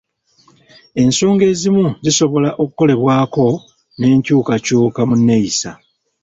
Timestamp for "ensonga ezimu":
1.03-1.85